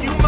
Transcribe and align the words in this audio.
You 0.00 0.21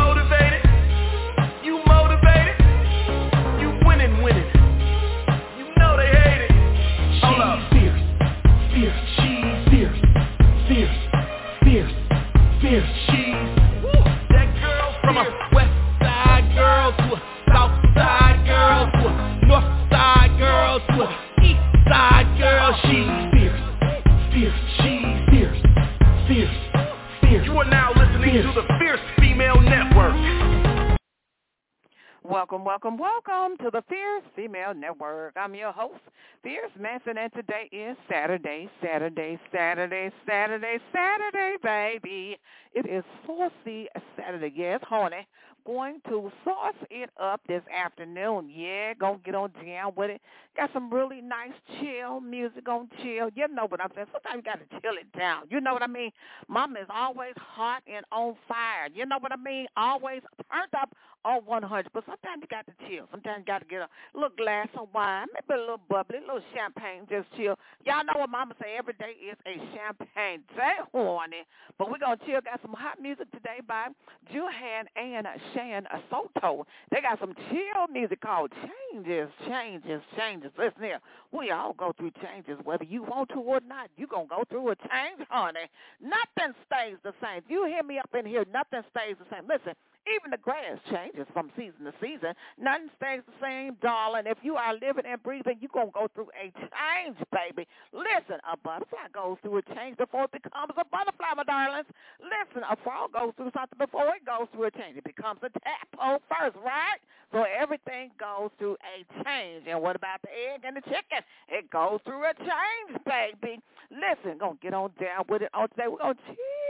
welcome, 32.84 32.98
welcome 32.98 33.56
to 33.58 33.70
the 33.70 33.82
Fierce 33.88 34.22
Female 34.36 34.74
Network. 34.74 35.32
I'm 35.36 35.54
your 35.54 35.72
host, 35.72 36.00
Fierce 36.42 36.70
Manson, 36.78 37.16
and 37.16 37.32
today 37.32 37.68
is 37.72 37.96
Saturday, 38.10 38.68
Saturday, 38.82 39.38
Saturday, 39.50 40.10
Saturday, 40.26 40.78
Saturday, 40.92 41.56
baby. 41.62 42.36
It 42.74 42.86
is 42.86 43.02
saucy 43.26 43.86
Saturday. 44.18 44.52
Yes, 44.54 44.80
honey. 44.82 45.26
Going 45.64 46.02
to 46.10 46.30
sauce 46.44 46.74
it 46.90 47.08
up 47.18 47.40
this 47.48 47.62
afternoon. 47.74 48.50
Yeah, 48.54 48.92
gonna 48.92 49.16
get 49.24 49.34
on 49.34 49.50
jam 49.64 49.92
with 49.96 50.10
it. 50.10 50.20
Got 50.54 50.68
some 50.74 50.92
really 50.92 51.22
nice 51.22 51.54
chill 51.80 52.20
music 52.20 52.68
on 52.68 52.90
chill. 53.02 53.30
You 53.34 53.48
know 53.48 53.64
what 53.66 53.80
I'm 53.80 53.88
saying? 53.94 54.08
Sometimes 54.12 54.36
you 54.36 54.42
gotta 54.42 54.82
chill 54.82 54.98
it 55.00 55.10
down. 55.18 55.44
You 55.48 55.62
know 55.62 55.72
what 55.72 55.82
I 55.82 55.86
mean? 55.86 56.10
Mama 56.48 56.80
is 56.80 56.86
always 56.90 57.32
hot 57.36 57.82
and 57.86 58.04
on 58.12 58.34
fire. 58.46 58.88
You 58.94 59.06
know 59.06 59.16
what 59.18 59.32
I 59.32 59.36
mean? 59.36 59.68
Always 59.74 60.20
turned 60.52 60.74
up 60.78 60.94
on 61.24 61.42
100. 61.44 61.90
But 61.92 62.04
sometimes 62.06 62.42
you 62.42 62.48
got 62.48 62.66
to 62.66 62.74
chill. 62.88 63.06
Sometimes 63.10 63.40
you 63.40 63.44
got 63.46 63.60
to 63.60 63.64
get 63.66 63.82
a 63.82 63.88
little 64.14 64.34
glass 64.36 64.68
of 64.78 64.88
wine, 64.94 65.26
maybe 65.34 65.58
a 65.58 65.60
little 65.60 65.80
bubbly, 65.88 66.18
a 66.18 66.20
little 66.20 66.44
champagne, 66.54 67.06
just 67.08 67.28
chill. 67.36 67.56
Y'all 67.84 68.04
know 68.04 68.20
what 68.20 68.30
Mama 68.30 68.54
say 68.60 68.76
every 68.78 68.94
day 68.94 69.14
is 69.18 69.36
a 69.46 69.56
champagne 69.74 70.42
day, 70.56 70.76
horny. 70.92 71.44
But 71.78 71.90
we're 71.90 71.98
going 71.98 72.18
to 72.18 72.24
chill. 72.26 72.40
Got 72.40 72.60
some 72.62 72.74
hot 72.74 73.00
music 73.00 73.30
today 73.32 73.60
by 73.66 73.88
Juhan 74.32 74.84
and 74.96 75.26
Shane 75.54 75.86
Sato. 76.10 76.66
They 76.90 77.00
got 77.00 77.20
some 77.20 77.34
chill 77.50 77.88
music 77.92 78.20
called 78.20 78.52
Changes, 78.92 79.28
Changes, 79.46 80.02
Changes. 80.16 80.50
Listen 80.58 80.82
here. 80.82 81.00
We 81.32 81.50
all 81.50 81.72
go 81.72 81.92
through 81.96 82.12
changes, 82.22 82.58
whether 82.64 82.84
you 82.84 83.02
want 83.02 83.30
to 83.30 83.40
or 83.40 83.60
not. 83.66 83.90
you 83.96 84.06
going 84.06 84.28
to 84.28 84.34
go 84.34 84.44
through 84.48 84.70
a 84.70 84.76
change, 84.76 85.26
honey. 85.30 85.66
Nothing 86.00 86.54
stays 86.66 86.96
the 87.02 87.12
same. 87.22 87.38
If 87.38 87.44
you 87.48 87.66
hear 87.66 87.82
me 87.82 87.98
up 87.98 88.10
in 88.18 88.26
here, 88.26 88.44
nothing 88.52 88.82
stays 88.90 89.16
the 89.18 89.26
same. 89.34 89.48
Listen, 89.48 89.74
even 90.08 90.30
the 90.30 90.38
grass 90.38 90.78
changes 90.90 91.26
from 91.32 91.50
season 91.56 91.84
to 91.88 91.92
season. 92.00 92.34
Nothing 92.58 92.90
stays 92.96 93.22
the 93.26 93.36
same, 93.40 93.76
darling. 93.80 94.24
If 94.26 94.38
you 94.42 94.56
are 94.56 94.74
living 94.74 95.04
and 95.08 95.22
breathing, 95.22 95.58
you're 95.60 95.72
going 95.72 95.88
to 95.88 95.96
go 95.96 96.08
through 96.14 96.28
a 96.36 96.52
change, 96.52 97.16
baby. 97.32 97.66
Listen, 97.92 98.40
a 98.44 98.56
butterfly 98.56 99.08
goes 99.12 99.38
through 99.42 99.58
a 99.58 99.64
change 99.74 99.96
before 99.96 100.24
it 100.24 100.32
becomes 100.32 100.72
a 100.76 100.84
butterfly, 100.84 101.32
my 101.36 101.44
darlings. 101.44 101.88
Listen, 102.20 102.62
a 102.68 102.76
frog 102.84 103.12
goes 103.12 103.32
through 103.36 103.52
something 103.56 103.78
before 103.78 104.12
it 104.12 104.24
goes 104.24 104.48
through 104.52 104.68
a 104.68 104.74
change. 104.74 104.96
It 104.96 105.04
becomes 105.04 105.40
a 105.42 105.50
tadpole 105.50 106.20
first, 106.28 106.56
right? 106.64 107.00
So 107.32 107.44
everything 107.44 108.10
goes 108.20 108.50
through 108.58 108.76
a 108.84 109.02
change. 109.24 109.64
And 109.66 109.80
what 109.80 109.96
about 109.96 110.22
the 110.22 110.30
egg 110.30 110.62
and 110.64 110.76
the 110.76 110.82
chicken? 110.82 111.24
It 111.48 111.70
goes 111.70 112.00
through 112.04 112.22
a 112.24 112.34
change, 112.34 113.00
baby. 113.04 113.60
Listen, 113.90 114.38
going 114.38 114.56
to 114.56 114.62
get 114.62 114.74
on 114.74 114.90
down 115.00 115.24
with 115.28 115.42
it 115.42 115.50
on 115.54 115.68
today. 115.70 115.88
We're 115.88 115.98
going 115.98 116.14
to 116.14 116.22
chill 116.26 116.63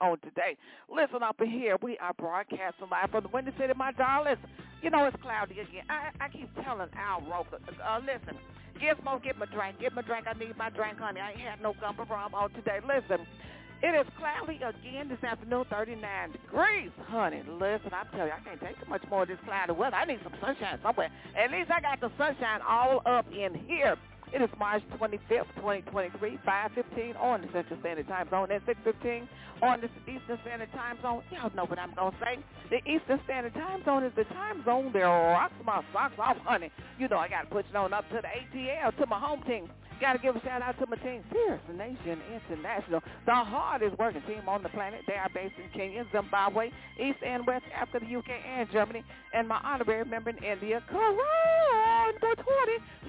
on 0.00 0.18
today. 0.20 0.56
Listen 0.88 1.22
up 1.22 1.40
in 1.40 1.50
here. 1.50 1.76
We 1.82 1.98
are 1.98 2.14
broadcasting 2.14 2.88
live 2.90 3.10
from 3.10 3.24
the 3.24 3.30
Windy 3.30 3.52
City, 3.58 3.72
my 3.76 3.92
darlings. 3.92 4.38
You 4.82 4.90
know 4.90 5.04
it's 5.06 5.16
cloudy 5.22 5.60
again. 5.60 5.84
I, 5.88 6.10
I 6.20 6.28
keep 6.28 6.48
telling 6.62 6.88
Al 6.96 7.22
Roker, 7.22 7.58
uh, 7.58 8.00
listen, 8.00 8.36
Gizmo, 8.76 9.22
get 9.22 9.38
my 9.38 9.46
drink. 9.46 9.80
Get 9.80 9.94
my 9.94 10.02
drink. 10.02 10.26
I 10.28 10.38
need 10.38 10.56
my 10.56 10.70
drink, 10.70 10.98
honey. 10.98 11.20
I 11.20 11.30
ain't 11.30 11.40
had 11.40 11.62
no 11.62 11.74
gumbo 11.80 12.04
rum 12.04 12.34
on 12.34 12.50
today. 12.52 12.80
Listen, 12.86 13.24
it 13.82 13.94
is 13.94 14.06
cloudy 14.18 14.56
again 14.56 15.08
this 15.08 15.22
afternoon, 15.22 15.64
39 15.70 16.32
degrees, 16.32 16.90
honey. 17.08 17.42
Listen, 17.48 17.92
I 17.92 18.04
tell 18.16 18.26
you, 18.26 18.32
I 18.32 18.40
can't 18.40 18.60
take 18.60 18.78
too 18.80 18.88
much 18.88 19.02
more 19.10 19.22
of 19.22 19.28
this 19.28 19.38
cloudy 19.44 19.72
weather. 19.72 19.96
I 19.96 20.04
need 20.04 20.20
some 20.22 20.34
sunshine 20.40 20.78
somewhere. 20.82 21.10
At 21.36 21.50
least 21.50 21.70
I 21.70 21.80
got 21.80 22.00
the 22.00 22.10
sunshine 22.18 22.60
all 22.66 23.02
up 23.06 23.26
in 23.32 23.54
here. 23.66 23.96
It 24.32 24.42
is 24.42 24.50
March 24.58 24.82
25th, 24.98 25.46
2023, 25.56 26.38
5.15 26.46 27.20
on 27.20 27.42
the 27.42 27.48
Central 27.52 27.78
Standard 27.80 28.08
Time 28.08 28.28
Zone 28.30 28.50
and 28.50 28.64
6.15 28.66 29.28
on 29.62 29.80
the 29.80 29.88
Eastern 30.10 30.38
Standard 30.42 30.72
Time 30.72 30.98
Zone. 31.02 31.22
Y'all 31.30 31.50
know 31.54 31.66
what 31.66 31.78
I'm 31.78 31.94
going 31.94 32.12
to 32.12 32.18
say. 32.18 32.38
The 32.70 32.78
Eastern 32.90 33.20
Standard 33.24 33.54
Time 33.54 33.84
Zone 33.84 34.02
is 34.02 34.12
the 34.16 34.24
time 34.24 34.64
zone 34.64 34.90
that 34.92 35.02
rocks 35.02 35.54
my 35.64 35.82
socks 35.92 36.14
off, 36.18 36.36
honey. 36.38 36.70
You 36.98 37.08
know 37.08 37.18
I 37.18 37.28
got 37.28 37.42
to 37.42 37.46
push 37.48 37.66
it 37.70 37.76
on 37.76 37.92
up 37.92 38.08
to 38.10 38.20
the 38.22 38.58
ATL, 38.58 38.96
to 38.98 39.06
my 39.06 39.18
home 39.18 39.42
team. 39.46 39.68
Got 40.00 40.14
to 40.14 40.18
give 40.18 40.34
a 40.34 40.40
shout 40.40 40.60
out 40.60 40.78
to 40.80 40.86
my 40.86 40.96
team, 40.96 41.22
Fierce 41.30 41.60
Nation 41.72 42.18
International, 42.34 43.00
the 43.26 43.34
hardest 43.34 43.96
working 43.98 44.22
team 44.22 44.42
on 44.48 44.62
the 44.62 44.68
planet. 44.70 45.02
They 45.06 45.14
are 45.14 45.30
based 45.32 45.54
in 45.56 45.70
Kenya, 45.70 46.04
Zimbabwe, 46.10 46.70
East 46.98 47.18
and 47.24 47.46
West 47.46 47.64
Africa, 47.74 48.04
the 48.04 48.16
UK, 48.16 48.30
and 48.58 48.68
Germany. 48.72 49.04
And 49.32 49.46
my 49.46 49.60
honorary 49.62 50.04
member 50.04 50.30
in 50.30 50.38
India, 50.42 50.82
Karan 50.90 52.14
20. 52.20 52.34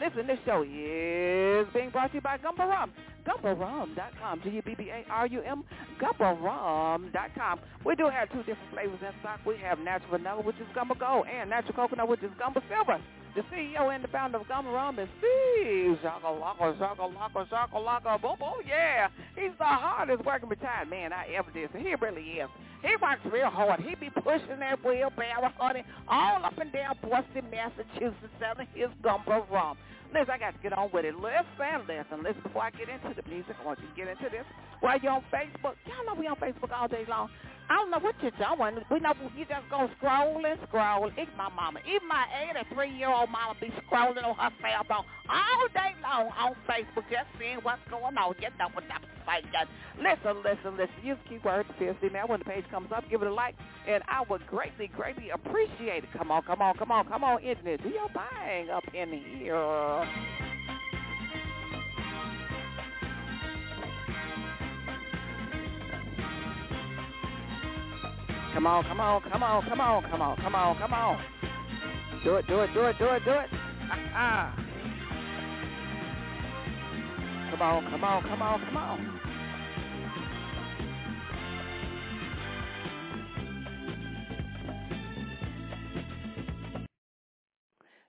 Listen, 0.05 0.27
this 0.27 0.37
show 0.45 0.61
is 0.61 1.65
being 1.73 1.89
brought 1.89 2.11
to 2.11 2.15
you 2.15 2.21
by 2.21 2.37
Gumbo 2.37 2.67
Rum. 2.67 2.93
GumboRum.com, 3.25 4.41
G-U-B-B-A-R-U-M, 4.43 5.63
GumboRum.com. 5.99 7.59
We 7.83 7.95
do 7.95 8.07
have 8.09 8.31
two 8.31 8.43
different 8.45 8.69
flavors 8.71 8.99
in 9.01 9.09
stock. 9.21 9.39
We 9.47 9.57
have 9.63 9.79
natural 9.79 10.19
vanilla, 10.19 10.43
which 10.43 10.57
is 10.57 10.67
Gumbo 10.75 10.93
Gold, 10.93 11.25
and 11.25 11.49
natural 11.49 11.73
coconut, 11.73 12.07
which 12.07 12.21
is 12.21 12.29
Gumbo 12.37 12.61
Silver. 12.69 13.01
The 13.33 13.41
CEO 13.51 13.93
and 13.93 14.03
the 14.03 14.07
founder 14.09 14.37
of 14.37 14.47
Gumbo 14.47 14.71
Rum 14.71 14.99
is 14.99 15.09
Steve 15.17 15.97
Shakalaka, 16.05 16.77
Shakalaka, 16.77 17.49
Shakalaka, 17.49 18.21
boom, 18.21 18.35
boom, 18.39 18.61
yeah. 18.67 19.07
He's 19.35 19.57
the 19.57 19.65
hardest 19.65 20.23
working 20.23 20.49
retired 20.49 20.87
man 20.87 21.13
I 21.13 21.33
ever 21.35 21.49
did. 21.49 21.71
So 21.73 21.79
he 21.79 21.95
really 21.95 22.21
is. 22.21 22.49
He 22.85 22.95
works 23.01 23.25
real 23.33 23.49
hard. 23.49 23.79
He 23.81 23.95
be 23.95 24.11
pushing 24.11 24.59
that 24.59 24.83
wheelbarrow, 24.85 25.51
honey, 25.57 25.83
all 26.07 26.45
up 26.45 26.57
and 26.59 26.71
down 26.71 26.95
Boston, 27.01 27.49
Massachusetts, 27.49 28.29
selling 28.39 28.67
his 28.75 28.89
Gumbo 29.01 29.47
Rum. 29.51 29.75
Listen, 30.13 30.29
I 30.29 30.37
got 30.37 30.53
to 30.53 30.59
get 30.61 30.71
on 30.71 30.91
with 30.93 31.03
it. 31.03 31.15
Listen, 31.15 31.81
listen, 31.87 32.21
listen. 32.21 32.41
Before 32.43 32.61
I 32.61 32.69
get 32.69 32.87
into 32.87 33.19
the 33.19 33.27
music, 33.27 33.55
I 33.59 33.65
want 33.65 33.79
you 33.81 33.87
to 33.89 33.95
get 33.95 34.07
into 34.07 34.29
this. 34.29 34.45
While 34.81 34.99
you're 34.99 35.13
on 35.13 35.23
Facebook, 35.33 35.73
y'all 35.89 36.05
know 36.05 36.13
we 36.13 36.27
on 36.27 36.35
Facebook 36.35 36.71
all 36.71 36.87
day 36.87 37.05
long. 37.09 37.29
I 37.69 37.75
don't 37.77 37.89
know 37.89 37.99
what 37.99 38.15
you're 38.21 38.31
doing. 38.31 38.77
We 38.91 38.99
know 38.99 39.13
you 39.35 39.45
just 39.45 39.69
go 39.69 39.89
scroll 39.97 40.45
and 40.45 40.59
scroll. 40.67 41.09
It's 41.17 41.31
my 41.37 41.49
mama. 41.49 41.79
Even 41.87 42.07
my 42.07 42.25
83-year-old 42.71 43.29
mama 43.29 43.55
be 43.59 43.73
scrolling 43.85 44.23
on 44.23 44.35
her 44.35 44.51
cell 44.61 44.85
phone 44.87 45.05
all 45.29 45.67
day 45.73 45.95
long 46.03 46.29
on 46.37 46.55
Facebook 46.69 47.09
just 47.09 47.25
seeing 47.39 47.57
what's 47.63 47.81
going 47.89 48.17
on. 48.17 48.35
You 48.39 48.49
know 48.59 48.69
what 48.73 48.83
I'm 48.91 49.01
saying. 49.25 49.45
Listen, 49.97 50.43
listen, 50.43 50.77
listen. 50.77 50.95
Use 51.03 51.17
keyword 51.27 51.65
Fiercely 51.79 52.09
Now. 52.09 52.27
When 52.27 52.39
the 52.39 52.45
page 52.45 52.65
comes 52.69 52.91
up, 52.91 53.03
give 53.09 53.21
it 53.21 53.27
a 53.27 53.33
like, 53.33 53.55
and 53.87 54.03
I 54.07 54.23
would 54.29 54.45
greatly, 54.47 54.87
greatly 54.87 55.31
appreciate 55.31 56.03
it. 56.03 56.09
Come 56.17 56.29
on, 56.31 56.43
come 56.43 56.61
on, 56.61 56.77
come 56.77 56.91
on, 56.91 57.07
come 57.07 57.23
on, 57.23 57.41
internet. 57.41 57.81
Do 57.81 57.89
your 57.89 58.09
thing 58.09 58.69
up 58.69 58.83
in 58.93 59.11
here. 59.39 60.05
Come 68.55 68.67
on, 68.67 68.85
come 68.85 69.01
on, 69.01 69.21
come 69.21 69.43
on, 69.43 69.67
come 69.67 69.81
on, 69.81 70.03
come 70.03 70.21
on, 70.21 70.37
come 70.37 70.55
on, 70.55 70.77
come 70.77 70.93
on. 70.93 71.21
Do 72.23 72.35
it, 72.35 72.47
do 72.47 72.61
it, 72.61 72.73
do 72.73 72.85
it, 72.85 72.97
do 72.97 73.05
it, 73.05 73.25
do 73.25 73.31
it. 73.31 73.49
Ah, 74.15 74.55
Come 77.51 77.61
on, 77.61 77.83
come 77.91 78.03
on, 78.05 78.23
come 78.23 78.41
on, 78.41 78.65
come 78.65 78.77
on. 78.77 79.19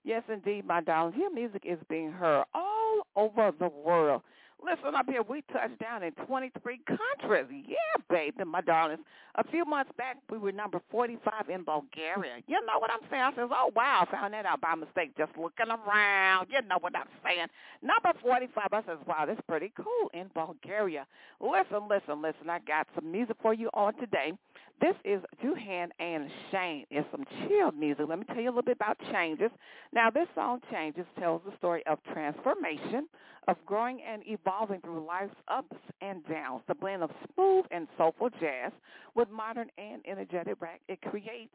Yes, 0.05 0.23
indeed, 0.33 0.65
my 0.65 0.81
darlings. 0.81 1.17
Your 1.19 1.35
music 1.35 1.63
is 1.65 1.79
being 1.89 2.13
heard 2.13 2.45
all 2.55 3.01
over 3.17 3.51
the 3.59 3.69
world. 3.69 4.23
Listen 4.67 4.97
up 4.97 5.07
here. 5.09 5.23
We 5.23 5.43
touched 5.53 5.79
down 5.79 6.03
in 6.03 6.11
23 6.27 6.81
countries. 6.87 7.47
Yeah, 7.69 8.03
baby, 8.11 8.45
my 8.45 8.61
darlings. 8.63 9.01
A 9.37 9.45
few 9.49 9.65
months 9.65 9.93
back, 9.97 10.17
we 10.29 10.39
were 10.39 10.51
number 10.51 10.81
45 10.91 11.51
in 11.51 11.63
Bulgaria. 11.63 12.43
You 12.49 12.59
know 12.67 12.81
what 12.81 12.91
I'm 12.91 13.07
saying? 13.09 13.23
I 13.23 13.31
says, 13.37 13.49
oh, 13.53 13.71
wow, 13.77 14.07
I 14.09 14.11
found 14.11 14.35
that 14.35 14.45
out 14.45 14.61
by 14.61 14.75
mistake 14.75 15.17
just 15.17 15.31
looking 15.39 15.71
around. 15.71 16.49
You 16.51 16.67
know 16.67 16.79
what 16.81 16.97
I'm 16.97 17.07
saying? 17.23 17.47
Number 17.81 18.19
45. 18.21 18.65
I 18.73 18.81
says, 18.83 18.99
wow, 19.07 19.25
that's 19.27 19.41
pretty 19.49 19.73
cool 19.77 20.11
in 20.13 20.31
Bulgaria. 20.35 21.07
Listen, 21.41 21.87
listen, 21.89 22.21
listen. 22.21 22.51
I 22.51 22.59
got 22.59 22.89
some 22.95 23.13
music 23.13 23.37
for 23.41 23.55
you 23.55 23.71
on 23.73 23.95
today. 24.01 24.33
This 24.79 24.95
is 25.05 25.23
Juhan 25.43 25.89
and 25.99 26.29
Shane. 26.51 26.85
It's 26.91 27.07
some 27.11 27.25
chill 27.49 27.73
music. 27.73 28.05
Let 28.09 28.19
me 28.19 28.25
tell 28.27 28.41
you 28.41 28.49
a 28.49 28.51
little 28.51 28.63
bit 28.63 28.77
about 28.77 28.99
Changes. 29.11 29.51
Now, 29.93 30.11
this 30.11 30.29
song 30.35 30.61
Changes 30.71 31.07
tells 31.19 31.41
the 31.47 31.57
story 31.57 31.83
of 31.87 31.99
transformation, 32.13 33.09
of 33.49 33.57
growing 33.65 34.01
and 34.03 34.23
evolving 34.27 34.81
through 34.83 35.07
life's 35.07 35.35
ups 35.49 35.77
and 36.03 36.27
downs. 36.29 36.63
The 36.69 36.75
blend 36.75 37.03
of 37.03 37.11
smooth 37.35 37.65
and 37.71 37.89
soulful 37.97 38.29
jazz 38.39 38.73
with 39.15 39.31
modern 39.31 39.69
and 39.79 40.03
energetic 40.07 40.57
rap, 40.61 40.81
it 40.89 41.01
creates 41.01 41.55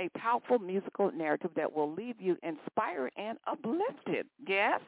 a 0.00 0.08
powerful 0.18 0.58
musical 0.58 1.12
narrative 1.12 1.50
that 1.56 1.72
will 1.72 1.92
leave 1.92 2.20
you 2.20 2.36
inspired 2.42 3.12
and 3.16 3.38
uplifted. 3.46 4.26
Yes? 4.46 4.80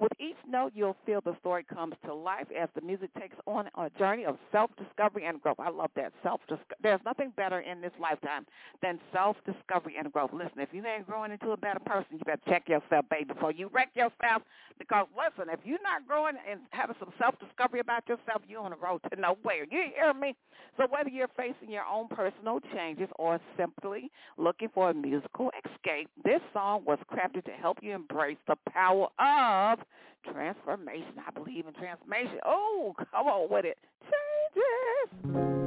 With 0.00 0.12
each 0.20 0.36
note, 0.48 0.72
you'll 0.74 0.96
feel 1.06 1.20
the 1.20 1.36
story 1.40 1.64
comes 1.64 1.94
to 2.04 2.14
life 2.14 2.46
as 2.58 2.68
the 2.74 2.80
music 2.80 3.10
takes 3.18 3.36
on 3.46 3.68
a 3.76 3.88
journey 3.98 4.24
of 4.24 4.36
self-discovery 4.50 5.24
and 5.24 5.40
growth. 5.40 5.60
I 5.60 5.70
love 5.70 5.90
that. 5.96 6.12
Self-discovery. 6.22 6.76
There's 6.82 7.00
nothing 7.04 7.21
better 7.30 7.60
in 7.60 7.80
this 7.80 7.92
lifetime 8.00 8.46
than 8.82 8.98
self-discovery 9.12 9.94
and 9.98 10.12
growth. 10.12 10.30
Listen, 10.32 10.58
if 10.58 10.68
you 10.72 10.84
ain't 10.86 11.06
growing 11.06 11.32
into 11.32 11.52
a 11.52 11.56
better 11.56 11.80
person, 11.80 12.06
you 12.12 12.20
better 12.24 12.40
check 12.48 12.68
yourself, 12.68 13.04
baby, 13.10 13.24
before 13.24 13.52
you 13.52 13.70
wreck 13.72 13.90
yourself. 13.94 14.42
Because, 14.78 15.06
listen, 15.16 15.52
if 15.52 15.60
you're 15.64 15.82
not 15.82 16.06
growing 16.06 16.34
and 16.50 16.60
having 16.70 16.96
some 16.98 17.12
self-discovery 17.18 17.80
about 17.80 18.08
yourself, 18.08 18.42
you're 18.48 18.62
on 18.62 18.70
the 18.70 18.76
road 18.76 19.00
to 19.12 19.20
nowhere. 19.20 19.64
You 19.70 19.84
hear 19.94 20.12
me? 20.12 20.34
So 20.76 20.86
whether 20.88 21.10
you're 21.10 21.28
facing 21.36 21.70
your 21.70 21.84
own 21.84 22.08
personal 22.08 22.58
changes 22.74 23.08
or 23.16 23.38
simply 23.56 24.10
looking 24.38 24.68
for 24.74 24.90
a 24.90 24.94
musical 24.94 25.50
escape, 25.64 26.08
this 26.24 26.40
song 26.52 26.84
was 26.86 26.98
crafted 27.12 27.44
to 27.44 27.52
help 27.52 27.78
you 27.82 27.94
embrace 27.94 28.38
the 28.48 28.56
power 28.70 29.08
of 29.18 29.78
transformation. 30.32 31.14
I 31.26 31.30
believe 31.30 31.66
in 31.66 31.74
transformation. 31.74 32.38
Oh, 32.46 32.94
come 32.96 33.26
on 33.26 33.48
with 33.50 33.64
it. 33.64 33.78
Changes. 35.24 35.61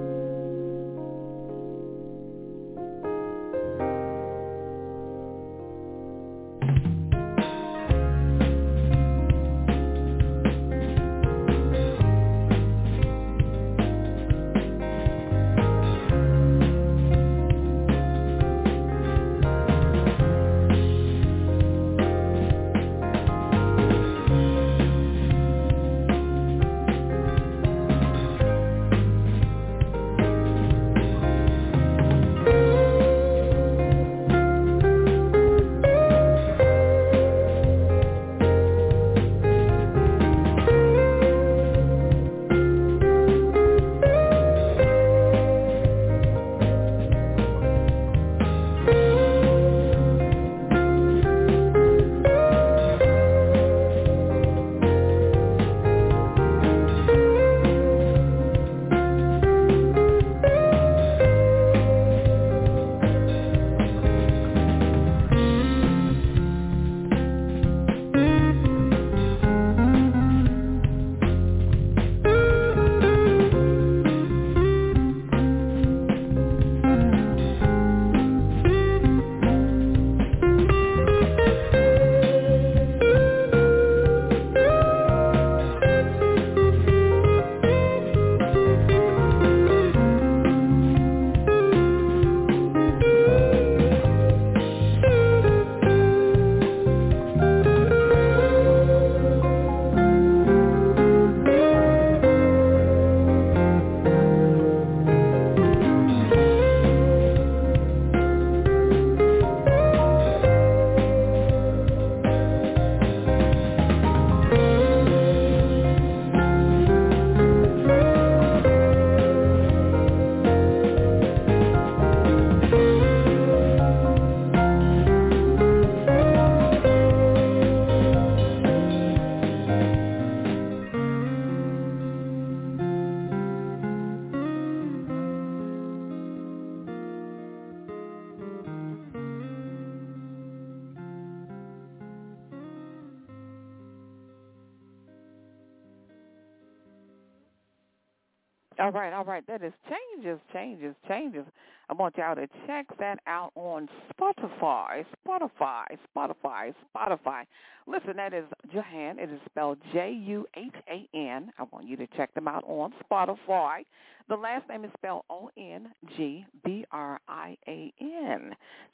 All 148.77 148.91
right, 148.91 149.13
all 149.13 149.23
right. 149.23 149.45
That 149.47 149.63
is 149.63 149.71
changes, 149.89 150.39
changes, 150.51 150.95
changes. 151.07 151.45
I 151.89 151.93
want 151.93 152.17
y'all 152.17 152.35
to 152.35 152.47
check 152.67 152.87
that 152.99 153.19
out 153.27 153.51
on 153.55 153.87
Spotify, 154.11 155.05
Spotify, 155.25 155.85
Spotify, 156.15 156.73
Spotify. 156.93 157.43
Listen, 157.87 158.17
that 158.17 158.33
is 158.33 158.43
Juhan. 158.73 159.19
It 159.19 159.29
is 159.29 159.39
spelled 159.45 159.77
J-U-H-A-N. 159.93 161.51
I 161.57 161.63
want 161.71 161.87
you 161.87 161.95
to 161.97 162.07
check 162.17 162.33
them 162.33 162.47
out 162.47 162.63
on 162.65 162.91
Spotify. 163.03 163.85
The 164.27 164.35
last 164.35 164.67
name 164.67 164.83
is 164.83 164.91
spelled 164.97 165.23
O-N-G-B-R-I-A-N. 165.29 165.85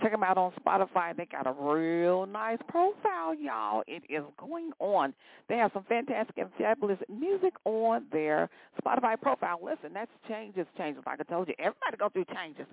Check 0.02 0.12
them 0.12 0.24
out 0.24 0.38
on 0.38 0.52
Spotify. 0.62 1.16
They 1.16 1.26
got 1.26 1.48
a 1.48 1.54
real 1.54 2.26
nice 2.52 2.60
profile, 2.68 3.34
y'all. 3.36 3.84
It 3.88 4.04
is 4.10 4.24
going 4.38 4.72
on. 4.80 5.14
They 5.48 5.56
have 5.58 5.72
some 5.74 5.86
fantastic 5.88 6.38
and 6.38 6.50
fabulous 6.58 6.98
music 7.10 7.54
on 7.66 8.06
their 8.12 8.50
Spotify 8.84 9.20
profile. 9.20 9.60
Listen, 9.64 9.94
that's 9.94 10.12
changes, 10.28 10.66
changes. 10.78 11.04
Like 11.06 11.20
I 11.20 11.24
told 11.24 11.48
you, 11.48 11.54
everybody 11.60 11.98
go 11.98 12.10
through 12.10 12.26
changes. 12.34 12.66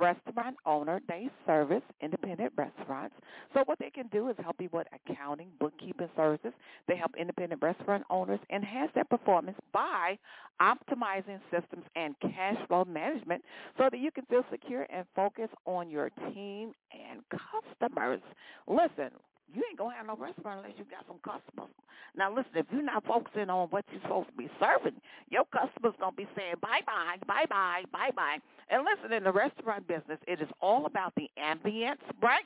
restaurant 0.00 0.56
owner, 0.64 1.02
they 1.06 1.28
service 1.46 1.82
independent 2.00 2.54
restaurants. 2.56 3.14
So 3.52 3.60
what 3.66 3.78
they 3.78 3.90
can 3.90 4.06
do 4.08 4.30
is 4.30 4.36
help 4.42 4.56
you 4.60 4.70
with 4.72 4.86
accounting, 4.94 5.48
bookkeeping 5.60 6.08
services. 6.16 6.54
They 6.88 6.96
help 6.96 7.12
independent 7.18 7.60
restaurant 7.62 8.04
owners 8.08 8.40
enhance 8.50 8.90
their 8.94 9.04
performance 9.04 9.58
by 9.72 10.18
optimizing 10.62 11.40
systems 11.50 11.84
and 11.96 12.14
cash 12.20 12.56
flow 12.68 12.84
management 12.84 13.42
so 13.76 13.88
that 13.90 13.98
you 13.98 14.10
can 14.10 14.24
feel 14.26 14.44
secure 14.50 14.86
and 14.90 15.04
focus 15.14 15.48
on 15.66 15.90
your 15.90 16.10
team 16.32 16.72
and 16.92 17.22
customers. 17.38 18.20
Listen, 18.66 19.10
you 19.54 19.62
ain't 19.68 19.78
gonna 19.78 19.94
have 19.94 20.06
no 20.06 20.16
restaurant 20.16 20.60
unless 20.64 20.78
you 20.78 20.84
got 20.90 21.06
some 21.06 21.18
customers. 21.22 21.74
Now 22.16 22.30
listen, 22.34 22.52
if 22.56 22.66
you're 22.72 22.82
not 22.82 23.04
focusing 23.06 23.50
on 23.50 23.68
what 23.68 23.84
you're 23.92 24.00
supposed 24.02 24.28
to 24.30 24.36
be 24.36 24.50
serving, 24.60 25.00
your 25.30 25.44
customers 25.46 25.94
gonna 26.00 26.16
be 26.16 26.26
saying 26.36 26.54
bye 26.60 26.80
bye, 26.86 27.16
bye 27.26 27.46
bye, 27.48 27.82
bye 27.92 28.10
bye. 28.14 28.38
And 28.70 28.84
listen, 28.84 29.12
in 29.12 29.24
the 29.24 29.32
restaurant 29.32 29.86
business, 29.86 30.18
it 30.26 30.40
is 30.40 30.48
all 30.60 30.86
about 30.86 31.14
the 31.16 31.30
ambience, 31.38 32.02
right? 32.22 32.44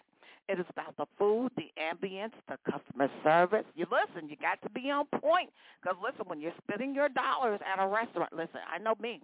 It 0.48 0.58
is 0.58 0.66
about 0.70 0.96
the 0.96 1.06
food, 1.18 1.50
the 1.56 1.70
ambience, 1.78 2.32
the 2.48 2.56
customer 2.70 3.08
service. 3.22 3.64
You 3.74 3.86
listen, 3.90 4.28
you 4.30 4.36
got 4.36 4.60
to 4.62 4.70
be 4.70 4.90
on 4.90 5.06
point. 5.20 5.50
Because 5.82 5.96
listen, 6.02 6.24
when 6.26 6.40
you're 6.40 6.54
spending 6.64 6.94
your 6.94 7.08
dollars 7.10 7.60
at 7.70 7.82
a 7.82 7.86
restaurant, 7.86 8.32
listen, 8.32 8.60
I 8.72 8.78
know 8.78 8.94
me. 9.00 9.20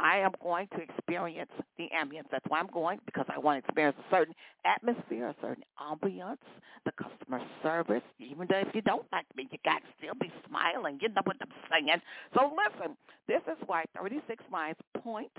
I 0.00 0.18
am 0.18 0.32
going 0.42 0.66
to 0.76 0.80
experience 0.82 1.50
the 1.78 1.88
ambience. 1.94 2.24
That's 2.30 2.44
why 2.48 2.58
I'm 2.58 2.66
going, 2.66 2.98
because 3.06 3.26
I 3.28 3.38
want 3.38 3.62
to 3.62 3.66
experience 3.68 3.96
a 4.10 4.14
certain 4.14 4.34
atmosphere, 4.64 5.28
a 5.28 5.34
certain 5.40 5.64
ambience, 5.80 6.38
the 6.84 6.92
customer 6.92 7.40
service. 7.62 8.02
Even 8.18 8.46
though 8.50 8.58
if 8.58 8.74
you 8.74 8.82
don't 8.82 9.06
like 9.12 9.26
me, 9.36 9.48
you 9.52 9.58
got 9.64 9.78
to 9.78 9.86
still 9.98 10.14
be 10.20 10.32
smiling. 10.48 10.98
You 11.00 11.08
know 11.10 11.22
what 11.24 11.36
I'm 11.40 11.48
saying. 11.70 12.00
So 12.34 12.52
listen, 12.56 12.96
this 13.28 13.42
is 13.46 13.56
why 13.66 13.84
36 13.96 14.42
Lines 14.52 14.76
Point 15.02 15.30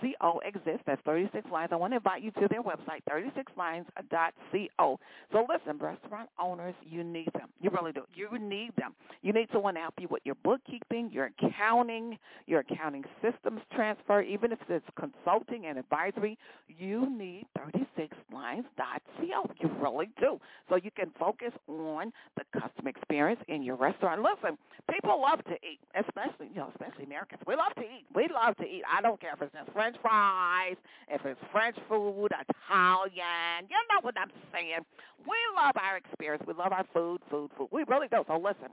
CO 0.00 0.40
exists. 0.44 0.82
That's 0.86 1.02
36 1.04 1.50
Lines. 1.50 1.70
I 1.72 1.76
want 1.76 1.92
to 1.92 1.96
invite 1.96 2.22
you 2.22 2.30
to 2.32 2.48
their 2.48 2.62
website, 2.62 3.02
36lines.co. 3.10 4.75
Oh, 4.78 4.98
so 5.32 5.46
listen, 5.48 5.78
restaurant 5.78 6.28
owners, 6.38 6.74
you 6.82 7.02
need 7.02 7.30
them. 7.32 7.48
You 7.60 7.70
really 7.70 7.92
do. 7.92 8.02
You 8.14 8.38
need 8.38 8.72
them. 8.76 8.94
You 9.22 9.32
need 9.32 9.48
someone 9.50 9.74
to 9.74 9.80
help 9.80 9.94
you 9.98 10.06
with 10.10 10.22
your 10.24 10.34
bookkeeping, 10.44 11.10
your 11.10 11.30
accounting, 11.38 12.18
your 12.46 12.60
accounting 12.60 13.04
systems 13.22 13.62
transfer, 13.74 14.20
even 14.20 14.52
if 14.52 14.58
it's 14.68 14.84
consulting 14.98 15.66
and 15.66 15.78
advisory. 15.78 16.36
You 16.68 17.08
need 17.10 17.46
36lines.co. 17.58 19.50
You 19.60 19.70
really 19.80 20.10
do. 20.20 20.38
So 20.68 20.76
you 20.76 20.90
can 20.90 21.10
focus 21.18 21.52
on 21.68 22.12
the 22.36 22.60
customer 22.60 22.90
experience 22.90 23.40
in 23.48 23.62
your 23.62 23.76
restaurant. 23.76 24.22
Listen, 24.22 24.58
people 24.92 25.20
love 25.20 25.42
to 25.44 25.54
eat, 25.54 25.80
especially, 25.94 26.48
you 26.50 26.56
know, 26.56 26.70
especially 26.78 27.04
Americans. 27.04 27.40
We 27.46 27.56
love 27.56 27.74
to 27.76 27.82
eat. 27.82 28.04
We 28.14 28.28
love 28.28 28.54
to 28.58 28.64
eat. 28.64 28.82
I 28.92 29.00
don't 29.00 29.18
care 29.20 29.32
if 29.32 29.40
it's 29.40 29.54
French 29.72 29.96
fries, 30.02 30.76
if 31.08 31.24
it's 31.24 31.40
French 31.50 31.76
food, 31.88 32.28
Italian. 32.32 33.66
You 33.70 33.76
know 33.90 34.00
what 34.02 34.14
I'm 34.18 34.30
saying 34.52 34.65
saying 34.66 34.84
we 35.26 35.36
love 35.56 35.74
our 35.76 35.96
experience. 35.96 36.42
We 36.46 36.54
love 36.54 36.72
our 36.72 36.84
food, 36.92 37.20
food, 37.30 37.50
food. 37.56 37.68
We 37.72 37.84
really 37.88 38.08
do. 38.08 38.24
So 38.26 38.36
listen, 38.36 38.68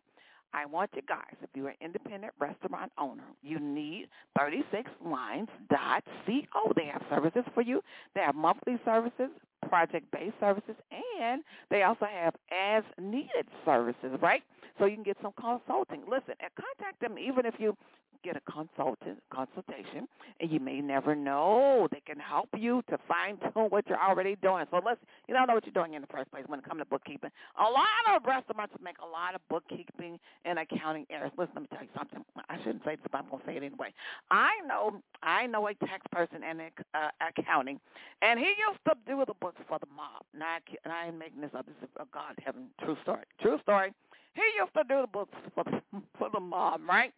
I 0.54 0.66
want 0.66 0.92
you 0.96 1.02
guys, 1.08 1.36
if 1.42 1.50
you're 1.56 1.70
an 1.70 1.76
independent 1.82 2.34
restaurant 2.40 2.92
owner, 2.98 3.24
you 3.42 3.60
need 3.60 4.08
36lines.co. 4.38 5.48
They 6.76 6.86
have 6.86 7.02
services 7.10 7.44
for 7.56 7.62
you. 7.62 7.82
They 8.14 8.22
have 8.22 8.36
monthly 8.36 8.80
services, 8.86 9.30
project-based 9.68 10.36
services, 10.40 10.76
and 11.20 11.44
they 11.72 11.84
also 11.84 12.06
have 12.06 12.36
as-needed 12.52 13.48
services, 13.66 14.12
right? 14.22 14.44
So 14.78 14.86
you 14.86 14.96
can 14.96 15.04
get 15.04 15.18
some 15.22 15.34
consulting. 15.40 16.02
Listen, 16.02 16.36
and 16.40 16.52
contact 16.56 17.00
them 17.02 17.18
even 17.18 17.46
if 17.46 17.56
you 17.58 17.76
get 18.24 18.36
a 18.38 18.52
consultant 18.52 19.22
consultation, 19.32 20.08
and 20.40 20.52
you 20.52 20.60
may 20.60 20.82
never 20.82 21.16
know. 21.16 21.88
They 21.92 22.02
can 22.06 22.20
help 22.20 22.50
you 22.58 22.84
to 22.90 22.98
fine 23.08 23.38
tune 23.54 23.70
what 23.70 23.88
you're 23.88 24.02
already 24.02 24.36
doing. 24.42 24.66
So 24.72 24.82
let's 24.84 25.00
you 25.28 25.34
don't 25.34 25.48
know 25.48 25.56
what 25.56 25.66
you're 25.66 25.74
doing 25.74 25.94
in 25.94 26.02
the 26.02 26.08
first 26.08 26.32
place 26.32 26.44
when 26.48 26.60
it 26.60 26.66
comes 26.66 26.80
to 26.82 26.86
bookkeeping. 26.86 27.32
A 27.60 27.64
lot 27.64 28.16
of 28.16 28.26
restaurants 28.26 28.74
make 28.84 28.98
a 29.04 29.06
lot 29.06 29.36
of 29.36 29.42
bookkeeping 29.50 30.20
and 30.46 30.60
accounting 30.60 31.06
errors. 31.10 31.32
Listen, 31.38 31.54
let 31.56 31.62
me 31.64 31.68
tell 31.72 31.84
you 31.84 31.94
something. 31.98 32.24
I 32.50 32.58
shouldn't 32.60 32.84
say 32.86 32.96
this, 32.96 33.06
but 33.12 33.20
I'm 33.20 33.30
gonna 33.30 33.44
say 33.46 33.58
it 33.58 33.64
anyway. 33.64 33.94
I 34.32 34.52
know 34.68 35.02
I 35.22 35.48
know 35.48 35.68
a 35.68 35.74
tax 35.76 36.02
person 36.12 36.44
and 36.44 36.62
uh, 36.94 37.10
accounting, 37.22 37.80
and 38.22 38.40
he 38.40 38.46
used 38.46 38.80
to 38.88 38.96
do 39.06 39.24
the 39.26 39.34
books 39.40 39.62
for 39.68 39.80
the 39.80 39.88
mob. 39.96 40.24
Now, 40.38 40.58
I, 40.58 40.90
I 40.90 41.08
ain't 41.08 41.18
making 41.18 41.42
this 41.42 41.52
up. 41.58 41.66
This 41.66 41.76
is 41.84 41.90
a 42.00 42.06
God 42.14 42.36
heaven 42.44 42.68
true 42.84 42.98
story. 43.04 43.24
True 43.42 43.60
story. 43.62 43.94
He 44.36 44.42
used 44.58 44.74
to 44.74 44.84
do 44.84 45.02
the 45.02 45.08
books 45.08 45.36
for 45.54 45.64
the, 45.64 45.82
for 46.18 46.30
the 46.34 46.40
mob, 46.40 46.82
right? 46.88 47.14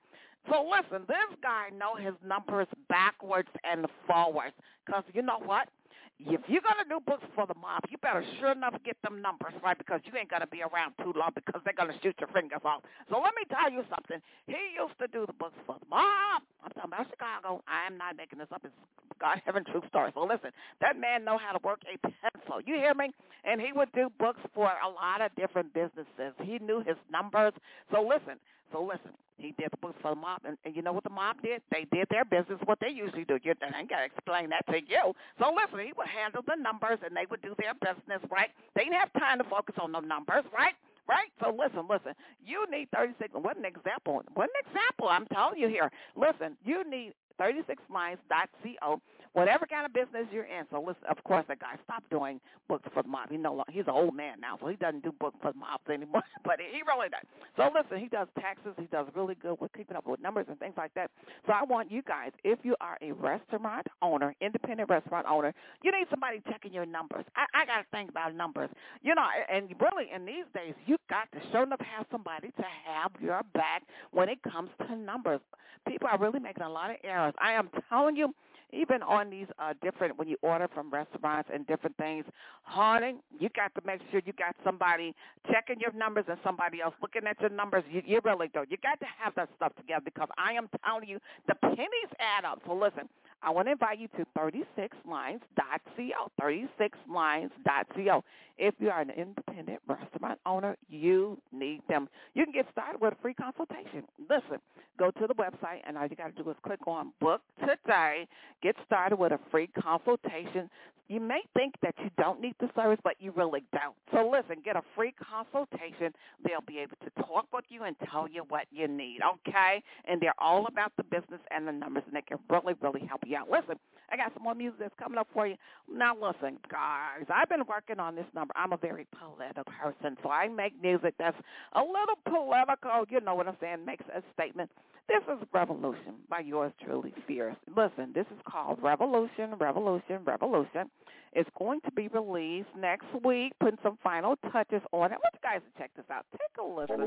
So 0.49 0.67
listen, 0.69 1.05
this 1.07 1.37
guy 1.41 1.69
know 1.77 1.95
his 1.95 2.13
numbers 2.25 2.67
backwards 2.89 3.49
and 3.63 3.85
forwards. 4.07 4.53
Because 4.85 5.03
you 5.13 5.21
know 5.21 5.39
what? 5.43 5.69
If 6.17 6.39
you're 6.47 6.63
going 6.63 6.79
to 6.79 6.87
do 6.87 7.03
books 7.05 7.27
for 7.35 7.45
the 7.45 7.55
mob, 7.59 7.83
you 7.91 7.97
better 7.97 8.23
sure 8.39 8.53
enough 8.53 8.73
get 8.85 8.95
them 9.03 9.21
numbers 9.21 9.51
right 9.61 9.77
because 9.77 9.99
you 10.05 10.15
ain't 10.17 10.29
going 10.29 10.41
to 10.41 10.47
be 10.47 10.63
around 10.63 10.95
too 11.03 11.11
long 11.11 11.31
because 11.35 11.59
they're 11.65 11.75
going 11.75 11.91
to 11.91 11.99
shoot 11.99 12.15
your 12.23 12.29
fingers 12.31 12.63
off. 12.63 12.83
So 13.09 13.19
let 13.19 13.35
me 13.35 13.43
tell 13.51 13.69
you 13.69 13.83
something. 13.91 14.23
He 14.47 14.55
used 14.79 14.95
to 15.01 15.07
do 15.11 15.25
the 15.27 15.33
books 15.33 15.59
for 15.67 15.75
the 15.75 15.85
mob. 15.91 16.41
I'm 16.63 16.71
talking 16.71 16.93
about 16.93 17.11
Chicago. 17.11 17.61
I 17.67 17.85
am 17.85 17.97
not 17.97 18.15
making 18.15 18.39
this 18.39 18.47
up. 18.53 18.61
It's 18.63 18.73
God 19.19 19.41
heaven 19.45 19.65
true 19.65 19.83
story. 19.89 20.11
So 20.15 20.23
listen, 20.23 20.55
that 20.79 20.95
man 20.95 21.25
know 21.25 21.37
how 21.37 21.51
to 21.51 21.59
work 21.67 21.83
a 21.83 21.99
pencil. 21.99 22.63
You 22.65 22.75
hear 22.75 22.93
me? 22.93 23.11
And 23.43 23.59
he 23.59 23.73
would 23.75 23.91
do 23.91 24.07
books 24.17 24.39
for 24.53 24.71
a 24.71 24.87
lot 24.87 25.19
of 25.19 25.35
different 25.35 25.73
businesses. 25.73 26.31
He 26.41 26.59
knew 26.59 26.79
his 26.79 26.95
numbers. 27.11 27.53
So 27.91 28.01
listen, 28.01 28.39
so 28.71 28.83
listen, 28.83 29.11
he 29.37 29.53
did 29.59 29.69
the 29.71 29.77
books 29.77 29.97
for 30.01 30.11
the 30.15 30.19
mob, 30.19 30.41
and, 30.45 30.57
and 30.65 30.75
you 30.75 30.81
know 30.81 30.93
what 30.93 31.03
the 31.03 31.09
mob 31.09 31.41
did? 31.41 31.61
They 31.71 31.85
did 31.91 32.07
their 32.09 32.25
business, 32.25 32.59
what 32.65 32.79
they 32.79 32.89
usually 32.89 33.25
do. 33.25 33.37
You, 33.43 33.53
I 33.61 33.79
ain't 33.79 33.89
got 33.89 33.99
to 33.99 34.05
explain 34.05 34.49
that 34.49 34.65
to 34.71 34.79
you. 34.79 35.13
So 35.39 35.53
listen, 35.53 35.85
he 35.85 35.93
would 35.97 36.07
handle 36.07 36.41
the 36.47 36.55
numbers, 36.55 36.99
and 37.05 37.15
they 37.15 37.25
would 37.29 37.41
do 37.41 37.55
their 37.59 37.73
business, 37.75 38.21
right? 38.31 38.49
They 38.75 38.85
didn't 38.85 38.99
have 38.99 39.13
time 39.19 39.39
to 39.39 39.45
focus 39.45 39.75
on 39.81 39.91
the 39.91 39.99
numbers, 40.01 40.45
right? 40.53 40.75
Right? 41.07 41.29
So 41.41 41.53
listen, 41.53 41.85
listen. 41.89 42.13
You 42.45 42.65
need 42.71 42.89
36. 42.95 43.31
What 43.33 43.57
an 43.57 43.65
example. 43.65 44.23
What 44.33 44.49
an 44.49 44.59
example 44.65 45.09
I'm 45.09 45.27
telling 45.27 45.59
you 45.59 45.67
here. 45.69 45.91
Listen, 46.15 46.57
you 46.65 46.89
need 46.89 47.13
36lines.co 47.39 49.01
whatever 49.35 49.67
kind 49.67 49.85
of 49.85 49.91
business 49.91 50.25
you're 50.31 50.45
in. 50.47 50.63
So 50.71 50.79
listen, 50.79 51.03
of 51.09 51.21
course, 51.25 51.43
that 51.49 51.59
guy 51.59 51.75
stopped 51.83 52.09
doing 52.09 52.39
books 52.69 52.87
for 52.93 53.03
the 53.03 53.09
mob. 53.09 53.29
He 53.29 53.37
no 53.37 53.51
longer, 53.51 53.71
he's 53.71 53.83
an 53.85 53.93
old 53.93 54.15
man 54.15 54.39
now, 54.39 54.57
so 54.59 54.67
he 54.67 54.77
doesn't 54.77 55.03
do 55.03 55.11
books 55.19 55.35
for 55.41 55.51
the 55.51 55.59
mob 55.59 55.81
anymore. 55.91 56.23
but 56.45 56.57
he 56.59 56.81
really 56.87 57.09
does. 57.09 57.27
So 57.57 57.69
listen, 57.75 57.99
he 57.99 58.07
does 58.07 58.27
taxes. 58.39 58.73
He 58.79 58.87
does 58.87 59.07
really 59.13 59.35
good 59.35 59.59
with 59.59 59.73
keeping 59.73 59.97
up 59.97 60.07
with 60.07 60.21
numbers 60.21 60.45
and 60.49 60.57
things 60.57 60.75
like 60.77 60.93
that. 60.95 61.11
So 61.45 61.53
I 61.53 61.63
want 61.63 61.91
you 61.91 62.01
guys, 62.01 62.31
if 62.43 62.59
you 62.63 62.75
are 62.79 62.97
a 63.01 63.11
restaurant 63.11 63.85
owner, 64.01 64.33
independent 64.39 64.89
restaurant 64.89 65.27
owner, 65.29 65.53
you 65.83 65.91
need 65.91 66.07
somebody 66.09 66.41
checking 66.49 66.73
your 66.73 66.85
numbers. 66.85 67.25
I, 67.35 67.45
I 67.53 67.65
got 67.65 67.77
to 67.79 67.85
think 67.91 68.09
about 68.09 68.33
numbers. 68.33 68.69
You 69.01 69.15
know, 69.15 69.27
and 69.51 69.69
really 69.81 70.05
in 70.15 70.25
these 70.25 70.45
days, 70.53 70.73
you 70.85 70.95
got 71.09 71.29
to 71.33 71.39
sure 71.51 71.63
enough 71.63 71.81
have 71.81 72.05
somebody 72.09 72.51
to 72.55 72.63
have 72.87 73.11
your 73.21 73.41
back 73.53 73.83
when 74.11 74.29
it 74.29 74.39
comes 74.43 74.69
to 74.87 74.95
numbers. 74.95 75.41
People 75.85 76.07
are 76.09 76.17
really 76.17 76.39
making 76.39 76.63
a 76.63 76.69
lot 76.69 76.89
of 76.89 76.95
errors. 77.03 77.33
I 77.39 77.51
am 77.51 77.69
telling 77.89 78.15
you, 78.15 78.33
even 78.71 79.01
on 79.03 79.29
these 79.29 79.47
uh, 79.59 79.73
different 79.81 80.17
when 80.17 80.27
you 80.27 80.37
order 80.41 80.67
from 80.73 80.89
restaurants 80.89 81.49
and 81.53 81.65
different 81.67 81.95
things, 81.97 82.25
honey, 82.63 83.15
you 83.39 83.49
got 83.55 83.73
to 83.75 83.81
make 83.85 84.01
sure 84.11 84.21
you 84.25 84.33
got 84.33 84.55
somebody 84.63 85.13
checking 85.51 85.79
your 85.79 85.93
numbers 85.93 86.25
and 86.27 86.37
somebody 86.43 86.81
else 86.81 86.93
looking 87.01 87.27
at 87.27 87.39
your 87.39 87.49
numbers. 87.49 87.83
You, 87.89 88.01
you 88.05 88.21
really 88.23 88.49
do. 88.53 88.63
You 88.69 88.77
got 88.77 88.99
to 88.99 89.05
have 89.19 89.33
that 89.35 89.49
stuff 89.55 89.75
together 89.75 90.03
because 90.05 90.29
I 90.37 90.53
am 90.53 90.69
telling 90.85 91.07
you, 91.07 91.19
the 91.47 91.55
pennies 91.55 92.11
add 92.19 92.45
up. 92.45 92.61
So 92.65 92.73
listen, 92.73 93.09
I 93.45 93.51
want 93.51 93.67
to 93.67 93.73
invite 93.73 93.99
you 93.99 94.07
to 94.17 94.25
36lines.co, 94.35 96.31
36lines.co. 96.41 98.23
If 98.57 98.73
you 98.79 98.89
are 98.89 99.01
an 99.01 99.11
independent 99.11 99.81
restaurant 99.87 100.39
owner, 100.47 100.75
you 100.89 101.37
need 101.51 101.81
them. 101.87 102.09
You 102.33 102.43
can 102.43 102.53
get 102.53 102.65
started 102.71 102.99
with 102.99 103.13
a 103.13 103.17
free 103.21 103.35
consultation. 103.35 104.03
Listen, 104.27 104.57
go 104.97 105.11
to 105.11 105.27
the 105.27 105.35
website, 105.35 105.81
and 105.85 105.95
all 105.95 106.07
you 106.07 106.15
got 106.15 106.35
to 106.35 106.43
do 106.43 106.49
is 106.49 106.55
click 106.65 106.87
on 106.87 107.11
Book 107.21 107.41
Today. 107.59 108.27
Get 108.63 108.75
started 108.83 109.17
with 109.17 109.31
a 109.31 109.39
free 109.51 109.67
consultation 109.79 110.67
you 111.07 111.19
may 111.19 111.41
think 111.53 111.75
that 111.83 111.93
you 111.99 112.09
don't 112.17 112.41
need 112.41 112.55
the 112.59 112.69
service, 112.75 112.99
but 113.03 113.15
you 113.19 113.31
really 113.35 113.63
don't. 113.71 113.95
So 114.11 114.27
listen, 114.27 114.61
get 114.63 114.75
a 114.75 114.81
free 114.95 115.13
consultation. 115.13 116.13
They'll 116.43 116.65
be 116.65 116.79
able 116.79 116.97
to 117.03 117.23
talk 117.23 117.45
with 117.53 117.65
you 117.69 117.83
and 117.83 117.95
tell 118.09 118.27
you 118.27 118.43
what 118.49 118.65
you 118.71 118.87
need, 118.87 119.19
okay? 119.47 119.83
And 120.05 120.19
they're 120.19 120.33
all 120.39 120.65
about 120.65 120.93
the 120.97 121.03
business 121.03 121.41
and 121.51 121.67
the 121.67 121.71
numbers, 121.71 122.03
and 122.07 122.15
they 122.15 122.21
can 122.21 122.39
really, 122.49 122.73
really 122.81 123.05
help 123.05 123.21
you 123.25 123.34
Listen, 123.49 123.75
I 124.11 124.17
got 124.17 124.33
some 124.33 124.43
more 124.43 124.55
music 124.55 124.79
that's 124.79 124.93
coming 124.99 125.17
up 125.17 125.27
for 125.33 125.47
you. 125.47 125.55
Now 125.91 126.15
listen, 126.15 126.57
guys, 126.69 127.25
I've 127.33 127.49
been 127.49 127.65
working 127.67 127.99
on 127.99 128.15
this 128.15 128.25
number. 128.33 128.53
I'm 128.55 128.73
a 128.73 128.77
very 128.77 129.07
political 129.19 129.63
person, 129.63 130.17
so 130.23 130.29
I 130.29 130.47
make 130.47 130.79
music 130.81 131.15
that's 131.17 131.37
a 131.73 131.79
little 131.81 132.15
political, 132.25 133.05
you 133.09 133.19
know 133.21 133.35
what 133.35 133.47
I'm 133.47 133.57
saying, 133.59 133.85
makes 133.85 134.05
a 134.15 134.21
statement. 134.33 134.69
This 135.07 135.21
is 135.31 135.47
Revolution 135.53 136.15
by 136.29 136.39
yours 136.39 136.73
truly, 136.83 137.13
Fierce. 137.27 137.55
Listen, 137.67 138.11
this 138.13 138.25
is 138.31 138.39
called 138.49 138.81
Revolution, 138.81 139.53
Revolution, 139.59 140.23
Revolution. 140.25 140.89
It's 141.33 141.49
going 141.59 141.81
to 141.81 141.91
be 141.91 142.07
released 142.07 142.69
next 142.77 143.05
week, 143.23 143.53
putting 143.59 143.77
some 143.83 143.97
final 144.01 144.35
touches 144.51 144.81
on 144.93 145.11
it. 145.11 145.15
I 145.15 145.17
want 145.17 145.33
you 145.33 145.39
guys 145.43 145.61
to 145.61 145.77
check 145.77 145.91
this 145.95 146.05
out. 146.09 146.25
Take 146.31 146.57
a 146.57 146.63
listen. 146.63 147.01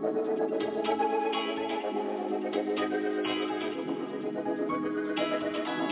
Thank 0.00 0.16
you. 5.80 5.87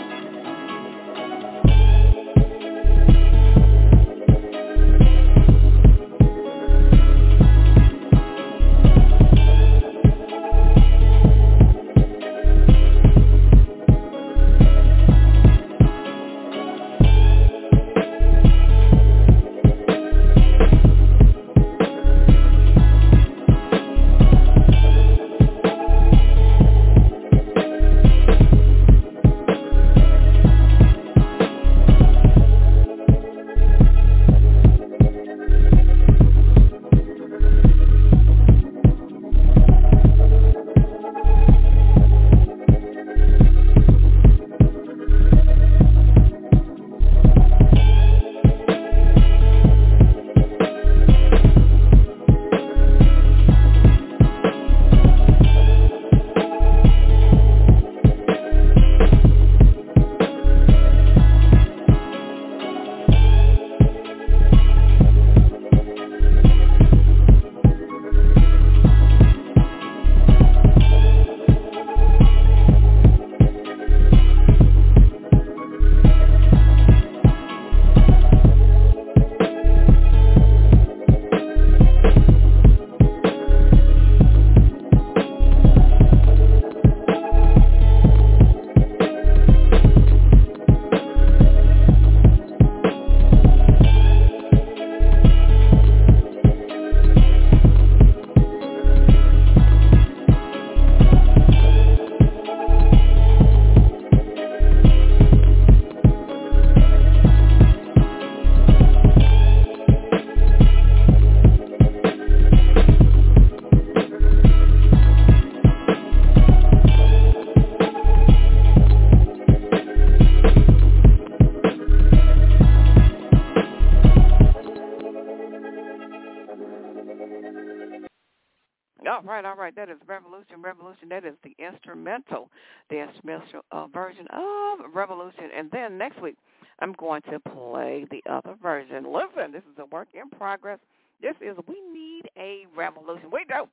That 129.24 129.88
is 129.88 129.96
Revolution, 130.06 130.62
Revolution. 130.62 131.08
That 131.08 131.24
is 131.24 131.34
the 131.42 131.54
instrumental, 131.58 132.50
the 132.90 133.02
instrumental 133.02 133.62
uh, 133.72 133.86
version 133.88 134.26
of 134.32 134.80
Revolution. 134.94 135.50
And 135.56 135.70
then 135.70 135.98
next 135.98 136.20
week, 136.20 136.36
I'm 136.80 136.92
going 136.92 137.22
to 137.30 137.38
play 137.40 138.06
the 138.10 138.22
other 138.30 138.54
version. 138.60 139.04
Listen, 139.10 139.52
this 139.52 139.62
is 139.62 139.78
a 139.78 139.86
work 139.86 140.08
in 140.14 140.28
progress. 140.30 140.78
This 141.22 141.34
is 141.40 141.56
We 141.66 141.76
Need 141.92 142.28
a 142.36 142.66
Revolution. 142.76 143.30
We 143.32 143.44
do. 143.48 143.68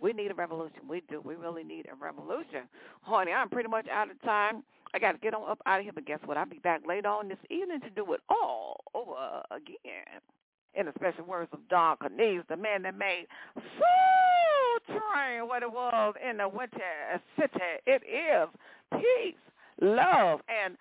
We 0.00 0.12
need 0.12 0.30
a 0.30 0.34
revolution. 0.34 0.80
We 0.88 1.02
do. 1.10 1.20
We 1.24 1.34
really 1.34 1.64
need 1.64 1.86
a 1.90 1.94
revolution. 1.96 2.68
Honey, 3.02 3.32
I'm 3.32 3.48
pretty 3.48 3.68
much 3.68 3.88
out 3.88 4.10
of 4.10 4.20
time. 4.22 4.62
I 4.94 4.98
got 4.98 5.12
to 5.12 5.18
get 5.18 5.34
on 5.34 5.48
up 5.50 5.60
out 5.66 5.80
of 5.80 5.84
here, 5.84 5.92
but 5.92 6.06
guess 6.06 6.20
what? 6.24 6.36
I'll 6.36 6.46
be 6.46 6.60
back 6.60 6.82
later 6.86 7.08
on 7.08 7.28
this 7.28 7.38
evening 7.50 7.80
to 7.80 7.90
do 7.90 8.12
it 8.12 8.20
all 8.28 8.84
over 8.94 9.42
again. 9.50 10.22
In 10.74 10.86
the 10.86 10.92
special 10.94 11.24
words 11.24 11.48
of 11.52 11.58
Don 11.68 11.96
Cornelius, 11.96 12.44
the 12.48 12.56
man 12.56 12.82
that 12.82 12.96
made 12.96 13.26
Train 14.88 15.46
what 15.46 15.62
it 15.62 15.70
was 15.70 16.14
in 16.28 16.38
the 16.38 16.48
Windy 16.48 16.78
City. 17.38 17.60
It 17.86 18.02
is 18.04 18.48
peace, 18.92 19.36
love, 19.80 20.40
and. 20.48 20.76